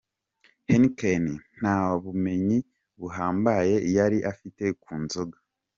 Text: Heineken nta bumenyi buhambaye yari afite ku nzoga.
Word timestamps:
Heineken 0.67 1.25
nta 1.57 1.77
bumenyi 2.03 2.57
buhambaye 2.99 3.75
yari 3.97 4.17
afite 4.31 4.63
ku 4.81 4.93
nzoga. 5.03 5.37